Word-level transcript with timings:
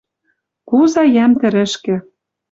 Куза 0.69 1.03
йӓм 1.15 1.31
тӹрӹшкӹ 1.39 1.95